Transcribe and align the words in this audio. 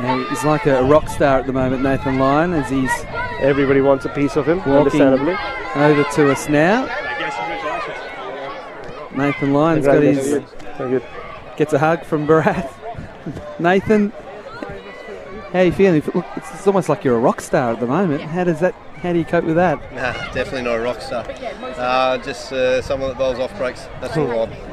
Yeah, 0.00 0.28
he's 0.28 0.44
like 0.44 0.66
a 0.66 0.82
rock 0.84 1.08
star 1.08 1.40
at 1.40 1.46
the 1.46 1.52
moment, 1.52 1.82
Nathan 1.82 2.18
Lyon, 2.18 2.52
as 2.54 2.70
he's 2.70 2.90
Everybody 3.40 3.80
wants 3.80 4.04
a 4.04 4.08
piece 4.08 4.34
of 4.36 4.48
him, 4.48 4.58
walking 4.58 4.72
understandably. 5.00 5.36
over 5.76 6.02
to 6.02 6.30
us 6.32 6.48
now. 6.48 6.86
Nathan 9.14 9.52
Lyon's 9.52 9.86
got 9.86 10.02
his 10.02 10.18
Congratulations. 10.18 10.76
Very 10.76 10.90
good. 10.90 11.04
gets 11.56 11.72
a 11.72 11.78
hug 11.78 12.04
from 12.04 12.26
Barath. 12.26 12.70
Nathan, 13.60 14.10
how 15.52 15.60
are 15.60 15.64
you 15.64 15.72
feeling? 15.72 16.02
Look, 16.14 16.26
it's, 16.36 16.50
it's 16.54 16.66
almost 16.66 16.88
like 16.88 17.04
you're 17.04 17.16
a 17.16 17.20
rock 17.20 17.40
star 17.40 17.72
at 17.72 17.80
the 17.80 17.86
moment. 17.86 18.22
How 18.22 18.44
does 18.44 18.60
that? 18.60 18.74
How 19.02 19.12
do 19.12 19.18
you 19.20 19.24
cope 19.24 19.44
with 19.44 19.54
that? 19.56 19.80
Nah, 19.92 20.12
definitely 20.32 20.62
not 20.62 20.74
a 20.78 20.80
rock 20.80 21.00
star. 21.00 21.24
Uh, 21.28 22.18
just 22.18 22.52
uh, 22.52 22.82
someone 22.82 23.10
that 23.10 23.18
bowls 23.18 23.38
off 23.38 23.56
breaks. 23.56 23.86
That's 24.00 24.14
the 24.14 24.24
way, 24.24 24.28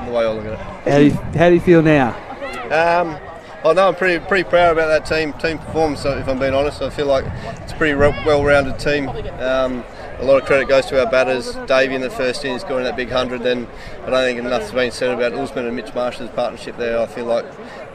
the 0.06 0.12
way 0.12 0.26
I 0.26 0.32
look 0.32 0.46
at 0.46 0.54
it. 0.54 0.60
How 0.92 0.98
do 0.98 1.06
you, 1.06 1.12
how 1.40 1.50
do 1.50 1.54
you 1.56 1.62
feel 1.62 1.82
now? 1.84 2.10
Um, 2.72 3.20
oh 3.66 3.74
no, 3.74 3.88
I'm 3.88 3.96
pretty 3.96 4.24
pretty 4.26 4.48
proud 4.48 4.78
about 4.78 4.88
that 4.88 5.06
team 5.06 5.34
team 5.34 5.58
performance. 5.58 6.02
so 6.02 6.18
If 6.18 6.28
I'm 6.30 6.40
being 6.40 6.54
honest, 6.54 6.82
I 6.82 6.90
feel 6.92 7.08
like 7.08 7.26
it's 7.62 7.74
a 7.74 7.76
pretty 7.76 7.96
re- 7.96 8.24
well-rounded 8.26 8.78
team. 8.78 9.10
Um, 9.10 9.84
a 10.20 10.24
lot 10.24 10.42
of 10.42 10.46
credit 10.46 10.70
goes 10.70 10.86
to 10.86 11.04
our 11.04 11.12
batters. 11.12 11.56
Davey 11.66 11.96
in 11.96 12.02
the 12.02 12.10
first 12.10 12.46
innings 12.46 12.62
scoring 12.62 12.86
that 12.86 12.96
big 12.96 13.10
hundred. 13.10 13.42
Then 13.42 13.68
I 14.04 14.10
don't 14.12 14.24
think 14.24 14.40
enough's 14.40 14.72
been 14.72 14.92
said 14.92 15.10
about 15.10 15.34
Usman 15.34 15.66
and 15.66 15.76
Mitch 15.76 15.94
Marsh's 15.94 16.30
partnership 16.30 16.78
there. 16.78 17.00
I 17.00 17.08
feel 17.08 17.26
like 17.26 17.46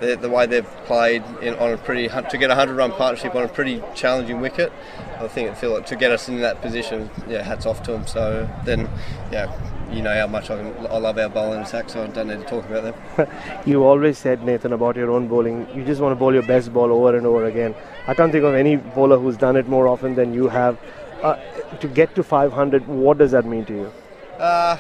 the, 0.00 0.28
way 0.28 0.46
they've 0.46 0.66
played 0.84 1.22
in, 1.40 1.54
on 1.54 1.72
a 1.72 1.78
pretty 1.78 2.08
to 2.08 2.38
get 2.38 2.50
a 2.50 2.54
hundred 2.54 2.76
run 2.76 2.92
partnership 2.92 3.34
on 3.34 3.44
a 3.44 3.48
pretty 3.48 3.82
challenging 3.94 4.40
wicket. 4.40 4.72
I 5.18 5.28
think 5.28 5.50
I 5.50 5.54
feel 5.54 5.72
like 5.72 5.86
to 5.86 5.96
get 5.96 6.10
us 6.10 6.28
in 6.28 6.40
that 6.40 6.60
position, 6.60 7.08
yeah, 7.28 7.42
hats 7.42 7.64
off 7.64 7.82
to 7.84 7.92
them. 7.92 8.06
So 8.06 8.48
then, 8.64 8.90
yeah. 9.30 9.46
You 9.92 10.02
know 10.02 10.14
how 10.14 10.28
much 10.28 10.50
I, 10.50 10.56
can, 10.56 10.86
I 10.86 10.98
love 10.98 11.18
our 11.18 11.28
bowling 11.28 11.62
attack, 11.62 11.90
so 11.90 12.04
I 12.04 12.06
don't 12.06 12.28
need 12.28 12.38
to 12.38 12.44
talk 12.44 12.64
about 12.66 12.84
them. 12.84 13.28
You 13.66 13.84
always 13.84 14.18
said, 14.18 14.44
Nathan, 14.44 14.72
about 14.72 14.94
your 14.96 15.10
own 15.10 15.26
bowling. 15.26 15.66
You 15.74 15.84
just 15.84 16.00
want 16.00 16.12
to 16.12 16.16
bowl 16.16 16.32
your 16.32 16.44
best 16.44 16.72
ball 16.72 16.92
over 16.92 17.16
and 17.16 17.26
over 17.26 17.46
again. 17.46 17.74
I 18.06 18.14
can't 18.14 18.30
think 18.30 18.44
of 18.44 18.54
any 18.54 18.76
bowler 18.76 19.18
who's 19.18 19.36
done 19.36 19.56
it 19.56 19.68
more 19.68 19.88
often 19.88 20.14
than 20.14 20.32
you 20.32 20.48
have. 20.48 20.78
Uh, 21.22 21.36
to 21.80 21.88
get 21.88 22.14
to 22.14 22.22
500, 22.22 22.86
what 22.86 23.18
does 23.18 23.32
that 23.32 23.44
mean 23.44 23.64
to 23.66 23.74
you? 23.74 23.92
Uh, 24.38 24.76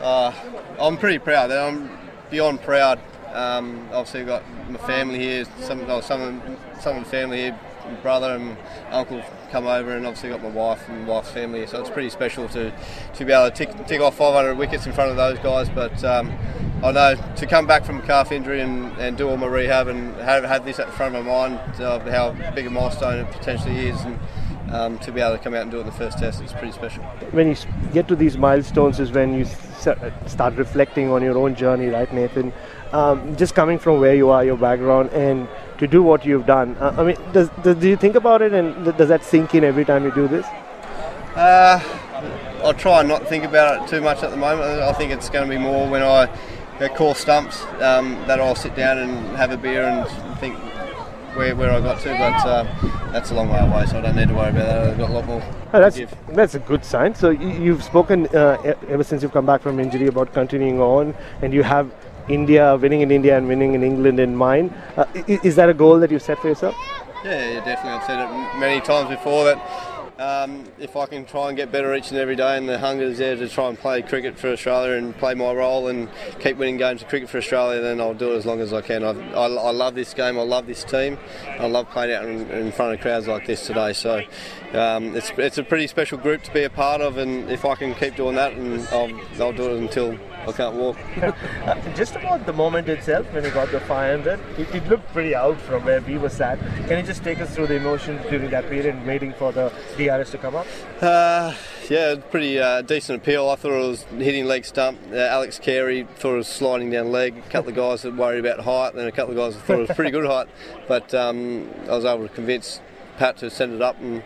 uh, 0.00 0.32
I'm 0.80 0.98
pretty 0.98 1.18
proud. 1.18 1.52
I'm 1.52 1.88
beyond 2.28 2.60
proud. 2.62 2.98
Um, 3.32 3.88
obviously, 3.92 4.20
I've 4.20 4.26
got 4.26 4.42
my 4.68 4.78
family 4.80 5.20
here. 5.20 5.44
Some, 5.60 5.86
well, 5.86 6.02
some, 6.02 6.20
of, 6.20 6.82
some 6.82 6.96
of 6.96 7.04
the 7.04 7.10
family 7.10 7.38
here, 7.38 7.58
brother 8.02 8.34
and 8.34 8.56
uncle 8.90 9.22
come 9.50 9.66
over, 9.66 9.96
and 9.96 10.06
obviously 10.06 10.30
got 10.30 10.42
my 10.42 10.48
wife 10.48 10.88
and 10.88 11.06
wife's 11.06 11.30
family. 11.30 11.66
So 11.66 11.80
it's 11.80 11.90
pretty 11.90 12.10
special 12.10 12.48
to, 12.50 12.72
to 13.14 13.24
be 13.24 13.32
able 13.32 13.50
to 13.50 13.56
tick, 13.56 13.86
tick 13.86 14.00
off 14.00 14.16
500 14.16 14.56
wickets 14.56 14.86
in 14.86 14.92
front 14.92 15.10
of 15.10 15.16
those 15.16 15.38
guys. 15.38 15.68
But 15.68 16.02
um, 16.04 16.32
I 16.82 16.92
know 16.92 17.14
to 17.36 17.46
come 17.46 17.66
back 17.66 17.84
from 17.84 17.98
a 17.98 18.02
calf 18.02 18.32
injury 18.32 18.60
and, 18.60 18.96
and 18.98 19.16
do 19.16 19.28
all 19.28 19.36
my 19.36 19.46
rehab 19.46 19.88
and 19.88 20.14
have, 20.16 20.44
have 20.44 20.64
this 20.64 20.78
at 20.78 20.86
the 20.86 20.92
front 20.92 21.14
of 21.14 21.24
my 21.24 21.48
mind 21.48 21.80
of 21.80 22.02
how 22.06 22.32
big 22.52 22.66
a 22.66 22.70
milestone 22.70 23.20
it 23.20 23.30
potentially 23.30 23.88
is. 23.88 24.00
And, 24.02 24.18
um, 24.72 24.98
to 25.00 25.12
be 25.12 25.20
able 25.20 25.36
to 25.36 25.42
come 25.42 25.54
out 25.54 25.62
and 25.62 25.70
do 25.70 25.76
it 25.76 25.80
in 25.80 25.86
the 25.86 25.92
first 25.92 26.18
test, 26.18 26.40
it's 26.40 26.52
pretty 26.52 26.72
special. 26.72 27.02
When 27.30 27.48
you 27.48 27.56
get 27.92 28.08
to 28.08 28.16
these 28.16 28.36
milestones, 28.36 28.98
is 28.98 29.12
when 29.12 29.34
you 29.34 29.44
start 29.44 30.56
reflecting 30.56 31.10
on 31.10 31.22
your 31.22 31.36
own 31.38 31.54
journey, 31.54 31.86
right, 31.86 32.12
Nathan? 32.12 32.52
Um, 32.92 33.36
just 33.36 33.54
coming 33.54 33.78
from 33.78 34.00
where 34.00 34.14
you 34.14 34.30
are, 34.30 34.44
your 34.44 34.56
background, 34.56 35.10
and 35.10 35.48
to 35.78 35.86
do 35.86 36.02
what 36.02 36.24
you've 36.24 36.46
done. 36.46 36.76
Uh, 36.78 36.94
I 36.96 37.04
mean, 37.04 37.16
does, 37.32 37.48
does, 37.62 37.76
do 37.76 37.88
you 37.88 37.96
think 37.96 38.16
about 38.16 38.42
it, 38.42 38.52
and 38.52 38.84
th- 38.84 38.96
does 38.96 39.08
that 39.08 39.24
sink 39.24 39.54
in 39.54 39.64
every 39.64 39.84
time 39.84 40.04
you 40.04 40.12
do 40.12 40.28
this? 40.28 40.46
Uh, 41.36 41.80
I'll 42.62 42.74
try 42.74 43.00
and 43.00 43.08
not 43.08 43.26
think 43.26 43.44
about 43.44 43.82
it 43.82 43.88
too 43.88 44.00
much 44.00 44.22
at 44.22 44.30
the 44.30 44.36
moment. 44.36 44.82
I 44.82 44.92
think 44.92 45.12
it's 45.12 45.28
going 45.28 45.48
to 45.48 45.50
be 45.50 45.60
more 45.60 45.88
when 45.88 46.02
I 46.02 46.28
uh, 46.80 46.88
call 46.88 47.14
stumps 47.14 47.62
um, 47.80 48.14
that 48.26 48.40
I'll 48.40 48.54
sit 48.54 48.74
down 48.74 48.98
and 48.98 49.36
have 49.36 49.50
a 49.50 49.56
beer 49.56 49.84
and 49.84 50.38
think 50.38 50.56
where, 51.36 51.54
where 51.56 51.70
I 51.70 51.80
got 51.80 52.00
to. 52.02 52.08
But 52.10 52.46
uh, 52.46 53.10
that's 53.12 53.30
a 53.30 53.34
long 53.34 53.48
way 53.48 53.58
away, 53.58 53.86
so 53.86 53.98
I 53.98 54.02
don't 54.02 54.16
need 54.16 54.28
to 54.28 54.34
worry 54.34 54.50
about 54.50 54.66
that. 54.66 54.88
I've 54.90 54.98
got 54.98 55.10
a 55.10 55.12
lot 55.12 55.26
more. 55.26 55.42
Oh, 55.72 55.80
that's 55.80 56.00
that's 56.28 56.54
a 56.54 56.58
good 56.60 56.84
sign. 56.84 57.14
So 57.14 57.30
you, 57.30 57.48
you've 57.48 57.82
spoken 57.84 58.26
uh, 58.28 58.74
ever 58.88 59.04
since 59.04 59.22
you've 59.22 59.32
come 59.32 59.46
back 59.46 59.60
from 59.62 59.80
injury 59.80 60.06
about 60.08 60.32
continuing 60.32 60.80
on, 60.80 61.14
and 61.42 61.52
you 61.52 61.62
have 61.62 61.90
India 62.28 62.76
winning 62.76 63.00
in 63.00 63.10
India 63.10 63.36
and 63.36 63.48
winning 63.48 63.74
in 63.74 63.82
England 63.82 64.20
in 64.20 64.36
mind. 64.36 64.72
Uh, 64.96 65.04
i- 65.14 65.40
is 65.42 65.56
that 65.56 65.68
a 65.68 65.74
goal 65.74 65.98
that 66.00 66.10
you've 66.10 66.22
set 66.22 66.38
for 66.38 66.48
yourself? 66.48 66.74
Yeah, 67.24 67.52
yeah, 67.52 67.64
definitely. 67.64 67.90
I've 67.92 68.04
said 68.04 68.18
it 68.20 68.58
many 68.58 68.80
times 68.80 69.08
before 69.08 69.44
that 69.44 69.58
um, 70.18 70.64
if 70.78 70.96
I 70.96 71.06
can 71.06 71.24
try 71.24 71.48
and 71.48 71.56
get 71.56 71.72
better 71.72 71.94
each 71.94 72.10
and 72.10 72.18
every 72.18 72.36
day, 72.36 72.56
and 72.56 72.68
the 72.68 72.78
hunger 72.78 73.04
is 73.04 73.18
there 73.18 73.36
to 73.36 73.48
try 73.48 73.68
and 73.68 73.78
play 73.78 74.02
cricket 74.02 74.38
for 74.38 74.48
Australia 74.48 74.96
and 74.96 75.16
play 75.16 75.34
my 75.34 75.52
role 75.52 75.88
and 75.88 76.08
keep 76.40 76.56
winning 76.56 76.76
games 76.76 77.02
of 77.02 77.08
cricket 77.08 77.28
for 77.28 77.38
Australia, 77.38 77.80
then 77.80 78.00
I'll 78.00 78.14
do 78.14 78.32
it 78.32 78.36
as 78.36 78.46
long 78.46 78.60
as 78.60 78.72
I 78.72 78.80
can. 78.80 79.04
I've, 79.04 79.18
I, 79.34 79.46
I 79.46 79.70
love 79.70 79.94
this 79.94 80.14
game. 80.14 80.38
I 80.38 80.42
love 80.42 80.66
this 80.66 80.84
team. 80.84 81.18
I 81.46 81.66
love 81.66 81.88
playing 81.90 82.12
out 82.12 82.24
in, 82.24 82.50
in 82.50 82.72
front 82.72 82.94
of 82.94 83.00
crowds 83.00 83.28
like 83.28 83.46
this 83.46 83.66
today. 83.66 83.92
So 83.92 84.22
um, 84.72 85.16
it's 85.16 85.30
it's 85.36 85.58
a 85.58 85.64
pretty 85.64 85.86
special 85.86 86.18
group 86.18 86.42
to 86.42 86.52
be 86.52 86.62
a 86.62 86.70
part 86.70 87.00
of, 87.00 87.18
and 87.18 87.50
if 87.50 87.64
I 87.64 87.74
can 87.74 87.94
keep 87.94 88.16
doing 88.16 88.36
that, 88.36 88.52
and 88.52 88.86
I'll, 88.88 89.42
I'll 89.42 89.52
do 89.52 89.74
it 89.74 89.78
until 89.78 90.18
I 90.46 90.52
can't 90.52 90.74
walk. 90.74 90.96
Just 91.94 92.16
about 92.16 92.46
the 92.46 92.52
moment 92.52 92.88
itself 92.88 93.32
when 93.32 93.44
you 93.44 93.50
got 93.50 93.70
the 93.70 93.80
500, 93.80 94.40
it, 94.58 94.74
it 94.74 94.88
looked 94.88 95.06
pretty 95.12 95.34
out 95.34 95.60
from 95.60 95.84
where 95.84 96.00
we 96.00 96.18
were 96.18 96.28
sat. 96.28 96.58
Can 96.88 96.98
you 96.98 97.02
just 97.02 97.22
take 97.22 97.40
us 97.40 97.54
through 97.54 97.68
the 97.68 97.76
emotions 97.76 98.20
during 98.28 98.50
that 98.50 98.68
period, 98.68 98.86
and 98.86 99.06
waiting 99.06 99.32
for 99.34 99.52
the 99.52 99.72
DRS 99.96 100.30
to 100.32 100.38
come 100.38 100.56
up? 100.56 100.66
Uh, 101.00 101.54
yeah, 101.88 102.16
pretty 102.30 102.58
uh, 102.58 102.82
decent 102.82 103.22
appeal. 103.22 103.48
I 103.48 103.56
thought 103.56 103.72
it 103.72 103.88
was 103.88 104.02
hitting 104.18 104.46
leg 104.46 104.64
stump. 104.64 104.98
Uh, 105.12 105.16
Alex 105.16 105.58
Carey 105.58 106.06
thought 106.16 106.34
it 106.34 106.38
was 106.38 106.48
sliding 106.48 106.90
down 106.90 107.12
leg. 107.12 107.38
A 107.38 107.50
couple 107.50 107.70
of 107.70 107.76
guys 107.76 108.02
that 108.02 108.16
worried 108.16 108.44
about 108.44 108.60
height, 108.60 108.94
and 108.94 109.06
a 109.06 109.12
couple 109.12 109.32
of 109.32 109.36
guys 109.36 109.54
that 109.54 109.64
thought 109.64 109.78
it 109.78 109.88
was 109.88 109.96
pretty 109.96 110.10
good 110.10 110.26
height. 110.26 110.48
But 110.88 111.14
um, 111.14 111.70
I 111.88 111.94
was 111.94 112.04
able 112.04 112.26
to 112.26 112.34
convince 112.34 112.80
Pat 113.16 113.36
to 113.38 113.50
send 113.50 113.74
it 113.74 113.82
up, 113.82 114.00
and 114.00 114.22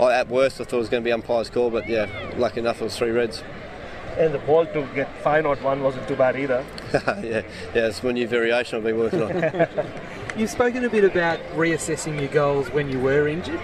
I, 0.00 0.14
at 0.14 0.28
worst 0.28 0.60
I 0.60 0.64
thought 0.64 0.76
it 0.76 0.78
was 0.78 0.88
going 0.88 1.02
to 1.02 1.06
be 1.06 1.12
umpire's 1.12 1.50
call. 1.50 1.70
But 1.70 1.88
yeah, 1.88 2.32
lucky 2.36 2.60
enough 2.60 2.80
it 2.80 2.84
was 2.84 2.96
three 2.96 3.10
reds. 3.10 3.42
And 4.20 4.34
the 4.34 4.38
ball 4.40 4.66
to 4.66 4.86
get 4.94 5.08
5 5.22 5.44
not 5.44 5.62
1 5.62 5.82
wasn't 5.82 6.06
too 6.06 6.14
bad 6.14 6.38
either. 6.38 6.62
yeah, 6.92 7.42
yeah, 7.74 7.86
it's 7.86 8.02
my 8.02 8.12
new 8.12 8.28
variation 8.28 8.76
I've 8.76 8.84
been 8.84 8.98
working 8.98 9.22
on. 9.22 9.66
You've 10.36 10.50
spoken 10.50 10.84
a 10.84 10.90
bit 10.90 11.04
about 11.04 11.40
reassessing 11.54 12.20
your 12.20 12.28
goals 12.28 12.70
when 12.70 12.90
you 12.90 13.00
were 13.00 13.26
injured. 13.28 13.60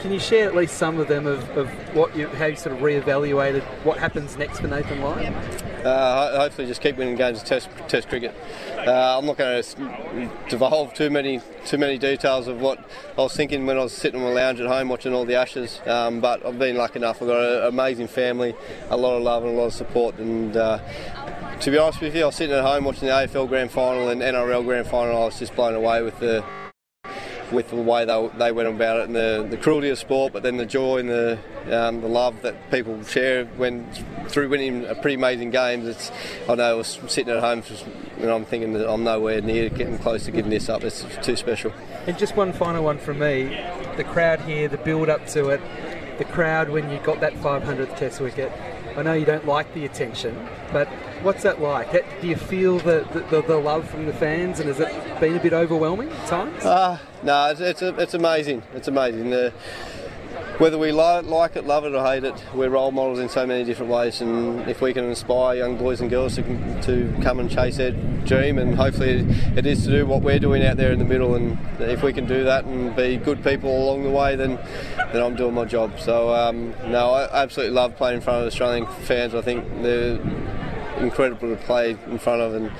Can 0.00 0.12
you 0.12 0.18
share 0.18 0.48
at 0.48 0.56
least 0.56 0.76
some 0.76 0.98
of 0.98 1.06
them 1.06 1.26
of, 1.26 1.48
of 1.56 1.68
what 1.94 2.16
you 2.16 2.26
how 2.28 2.46
you 2.46 2.56
sort 2.56 2.74
of 2.74 2.82
reevaluated 2.82 3.62
what 3.84 3.98
happens 3.98 4.36
next 4.36 4.58
for 4.58 4.66
Nathan 4.66 5.00
Lyon? 5.00 5.34
Uh, 5.86 6.40
hopefully, 6.40 6.66
just 6.66 6.80
keep 6.80 6.96
winning 6.96 7.14
games 7.14 7.38
of 7.38 7.44
Test 7.44 7.68
Test 7.88 8.08
cricket. 8.08 8.34
Uh, 8.86 9.18
I'm 9.18 9.26
not 9.26 9.36
going 9.36 9.62
to 9.62 10.30
devolve 10.48 10.94
too 10.94 11.10
many 11.10 11.40
too 11.64 11.78
many 11.78 11.98
details 11.98 12.48
of 12.48 12.60
what 12.60 12.78
I 13.16 13.22
was 13.22 13.34
thinking 13.34 13.66
when 13.66 13.78
I 13.78 13.82
was 13.84 13.92
sitting 13.92 14.20
on 14.20 14.26
my 14.26 14.32
lounge 14.32 14.60
at 14.60 14.66
home 14.66 14.88
watching 14.88 15.12
all 15.12 15.24
the 15.24 15.36
Ashes. 15.36 15.80
Um, 15.86 16.20
but 16.20 16.44
I've 16.44 16.58
been 16.58 16.76
lucky 16.76 16.98
enough. 16.98 17.22
I've 17.22 17.28
got 17.28 17.40
an 17.40 17.68
amazing 17.68 18.08
family, 18.08 18.54
a 18.90 18.96
lot 18.96 19.16
of 19.16 19.22
love 19.22 19.44
and 19.44 19.54
a 19.54 19.56
lot 19.56 19.66
of 19.66 19.74
support. 19.74 20.18
And 20.18 20.56
uh, 20.56 20.78
to 21.60 21.70
be 21.70 21.78
honest 21.78 22.00
with 22.00 22.14
you, 22.14 22.22
I 22.22 22.26
was 22.26 22.36
sitting 22.36 22.54
at 22.54 22.64
home 22.64 22.84
watching 22.84 23.08
the 23.08 23.14
AFL 23.14 23.48
Grand 23.48 23.70
Final 23.70 24.08
and 24.08 24.20
NRL 24.20 24.64
Grand 24.64 24.86
Final. 24.86 25.22
I 25.22 25.26
was 25.26 25.38
just 25.38 25.54
blown 25.54 25.74
away 25.74 26.02
with 26.02 26.18
the 26.20 26.44
with 27.52 27.70
the 27.70 27.76
way 27.76 28.04
they, 28.04 28.30
they 28.38 28.52
went 28.52 28.68
about 28.68 29.00
it 29.00 29.04
and 29.04 29.14
the, 29.14 29.46
the 29.48 29.56
cruelty 29.56 29.88
of 29.90 29.98
sport, 29.98 30.32
but 30.32 30.42
then 30.42 30.56
the 30.56 30.66
joy 30.66 30.98
and 30.98 31.08
the 31.08 31.38
um, 31.70 32.00
the 32.00 32.08
love 32.08 32.42
that 32.42 32.70
people 32.70 33.02
share 33.04 33.44
when 33.56 33.90
through 34.28 34.48
winning 34.48 34.84
a 34.86 34.94
pretty 34.94 35.14
amazing 35.14 35.50
games. 35.50 35.86
It's 35.86 36.10
I 36.48 36.54
know 36.54 36.70
I 36.70 36.74
was 36.74 36.98
sitting 37.08 37.32
at 37.32 37.40
home 37.40 37.62
and 38.18 38.30
I'm 38.30 38.44
thinking 38.44 38.72
that 38.74 38.90
I'm 38.90 39.04
nowhere 39.04 39.40
near 39.40 39.68
getting 39.68 39.98
close 39.98 40.24
to 40.24 40.30
giving 40.30 40.50
this 40.50 40.68
up. 40.68 40.84
It's 40.84 41.04
too 41.22 41.36
special. 41.36 41.72
And 42.06 42.18
just 42.18 42.36
one 42.36 42.52
final 42.52 42.84
one 42.84 42.98
from 42.98 43.18
me: 43.18 43.44
the 43.96 44.04
crowd 44.04 44.40
here, 44.40 44.68
the 44.68 44.78
build 44.78 45.08
up 45.08 45.26
to 45.28 45.48
it, 45.50 45.60
the 46.18 46.24
crowd 46.24 46.70
when 46.70 46.90
you 46.90 46.98
got 47.00 47.20
that 47.20 47.34
500th 47.34 47.96
Test 47.96 48.20
wicket. 48.20 48.52
I 48.96 49.02
know 49.02 49.12
you 49.12 49.26
don't 49.26 49.46
like 49.46 49.72
the 49.74 49.84
attention, 49.84 50.48
but 50.72 50.88
what's 51.22 51.42
that 51.42 51.60
like? 51.60 51.92
Do 52.20 52.26
you 52.26 52.36
feel 52.36 52.78
the, 52.78 53.06
the, 53.30 53.42
the 53.42 53.58
love 53.58 53.88
from 53.88 54.06
the 54.06 54.12
fans, 54.14 54.58
and 54.58 54.68
has 54.68 54.80
it 54.80 55.20
been 55.20 55.36
a 55.36 55.40
bit 55.40 55.52
overwhelming 55.52 56.10
at 56.10 56.26
times? 56.26 56.64
Uh, 56.64 56.98
no, 57.22 57.50
it's 57.50 57.60
it's, 57.60 57.82
it's 57.82 58.14
amazing. 58.14 58.62
It's 58.74 58.88
amazing. 58.88 59.30
The, 59.30 59.52
whether 60.58 60.78
we 60.78 60.90
li- 60.90 61.20
like 61.20 61.56
it, 61.56 61.66
love 61.66 61.84
it, 61.84 61.94
or 61.94 62.02
hate 62.04 62.24
it, 62.24 62.34
we're 62.54 62.70
role 62.70 62.90
models 62.90 63.18
in 63.18 63.28
so 63.28 63.46
many 63.46 63.64
different 63.64 63.92
ways. 63.92 64.20
And 64.20 64.68
if 64.68 64.80
we 64.80 64.94
can 64.94 65.04
inspire 65.04 65.56
young 65.56 65.76
boys 65.76 66.00
and 66.00 66.08
girls 66.08 66.36
to, 66.36 66.42
to 66.82 67.14
come 67.22 67.40
and 67.40 67.50
chase 67.50 67.76
their 67.76 67.90
dream, 67.90 68.58
and 68.58 68.74
hopefully 68.74 69.26
it 69.56 69.66
is 69.66 69.84
to 69.84 69.90
do 69.90 70.06
what 70.06 70.22
we're 70.22 70.38
doing 70.38 70.64
out 70.64 70.76
there 70.76 70.92
in 70.92 70.98
the 70.98 71.04
middle. 71.04 71.34
And 71.34 71.58
if 71.78 72.02
we 72.02 72.12
can 72.12 72.26
do 72.26 72.44
that 72.44 72.64
and 72.64 72.96
be 72.96 73.16
good 73.16 73.44
people 73.44 73.70
along 73.70 74.04
the 74.04 74.10
way, 74.10 74.36
then 74.36 74.58
then 75.12 75.22
I'm 75.22 75.36
doing 75.36 75.54
my 75.54 75.64
job. 75.64 76.00
So 76.00 76.34
um, 76.34 76.74
no, 76.86 77.10
I 77.10 77.42
absolutely 77.42 77.74
love 77.74 77.96
playing 77.96 78.16
in 78.16 78.20
front 78.22 78.40
of 78.40 78.46
Australian 78.46 78.86
fans. 78.86 79.34
I 79.34 79.42
think 79.42 79.64
they're 79.82 80.18
incredible 80.98 81.50
to 81.50 81.56
play 81.64 81.90
in 82.06 82.18
front 82.18 82.40
of 82.42 82.54
and. 82.54 82.72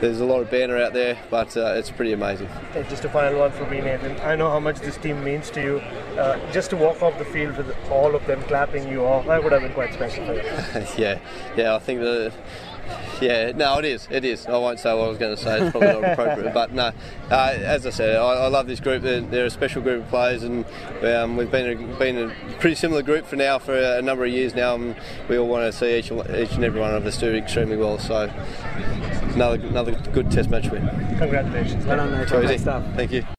There's 0.00 0.20
a 0.20 0.24
lot 0.24 0.40
of 0.40 0.50
banner 0.50 0.78
out 0.78 0.94
there, 0.94 1.18
but 1.30 1.54
uh, 1.58 1.74
it's 1.76 1.90
pretty 1.90 2.12
amazing. 2.12 2.48
And 2.74 2.88
just 2.88 3.04
a 3.04 3.08
final 3.10 3.40
one 3.40 3.52
for 3.52 3.66
me, 3.66 3.82
Nathan. 3.82 4.18
I 4.20 4.34
know 4.34 4.48
how 4.50 4.58
much 4.58 4.80
this 4.80 4.96
team 4.96 5.22
means 5.22 5.50
to 5.50 5.60
you. 5.60 5.78
Uh, 6.18 6.38
just 6.52 6.70
to 6.70 6.76
walk 6.76 7.02
off 7.02 7.18
the 7.18 7.24
field 7.26 7.58
with 7.58 7.76
all 7.90 8.14
of 8.14 8.26
them 8.26 8.40
clapping 8.44 8.88
you 8.88 9.04
off, 9.04 9.26
that 9.26 9.44
would 9.44 9.52
have 9.52 9.60
been 9.60 9.74
quite 9.74 9.92
special 9.92 10.24
yeah, 10.96 11.18
yeah. 11.54 11.74
I 11.74 11.78
think 11.78 12.00
the 12.00 12.32
Yeah, 13.20 13.52
no, 13.54 13.78
it 13.78 13.84
is. 13.84 14.08
It 14.10 14.24
is. 14.24 14.46
I 14.46 14.56
won't 14.56 14.80
say 14.80 14.94
what 14.94 15.04
I 15.04 15.08
was 15.08 15.18
going 15.18 15.36
to 15.36 15.42
say. 15.42 15.60
It's 15.60 15.70
probably 15.72 15.88
not 15.88 16.12
appropriate. 16.12 16.54
But 16.54 16.72
no, 16.72 16.90
uh, 17.30 17.54
as 17.58 17.86
I 17.86 17.90
said, 17.90 18.16
I, 18.16 18.22
I 18.22 18.46
love 18.46 18.66
this 18.66 18.80
group. 18.80 19.02
They're, 19.02 19.20
they're, 19.20 19.44
a 19.44 19.50
special 19.50 19.82
group 19.82 20.04
of 20.04 20.08
players, 20.08 20.42
and 20.42 20.64
um, 21.04 21.36
we've 21.36 21.50
been 21.50 21.68
a, 21.68 21.96
been 21.98 22.16
a 22.16 22.34
pretty 22.60 22.76
similar 22.76 23.02
group 23.02 23.26
for 23.26 23.36
now 23.36 23.58
for 23.58 23.74
a, 23.74 23.98
a, 23.98 24.02
number 24.02 24.24
of 24.24 24.32
years 24.32 24.54
now, 24.54 24.74
and 24.74 24.96
we 25.28 25.36
all 25.36 25.48
want 25.48 25.70
to 25.70 25.78
see 25.78 25.98
each, 25.98 26.06
each 26.06 26.52
and 26.52 26.64
every 26.64 26.80
one 26.80 26.94
of 26.94 27.04
us 27.04 27.18
do 27.18 27.34
extremely 27.34 27.76
well. 27.76 27.98
So 27.98 28.32
another 29.34 29.56
another 29.66 29.92
good 30.12 30.30
Test 30.30 30.48
match 30.48 30.70
win. 30.70 30.88
Congratulations. 31.18 31.84
Well 31.84 31.96
done, 31.98 32.12
mate. 32.12 32.96
Thank 32.96 33.12
you. 33.12 33.24